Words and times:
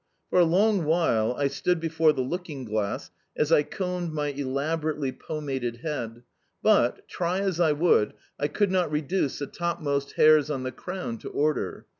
For 0.31 0.39
a 0.39 0.45
long 0.45 0.85
while 0.85 1.35
I 1.37 1.45
stood 1.47 1.79
before 1.79 2.11
the 2.11 2.23
looking 2.23 2.65
glass 2.65 3.11
as 3.37 3.51
I 3.51 3.61
combed 3.61 4.11
my 4.13 4.29
elaborately 4.29 5.11
pomaded 5.11 5.81
head, 5.83 6.23
but, 6.63 7.07
try 7.07 7.37
as 7.41 7.59
I 7.59 7.73
would, 7.73 8.13
I 8.39 8.47
could 8.47 8.71
not 8.71 8.91
reduce 8.91 9.37
the 9.37 9.45
topmost 9.45 10.13
hairs 10.13 10.49
on 10.49 10.63
the 10.63 10.71
crown 10.71 11.19
to 11.19 11.29
order. 11.29 11.85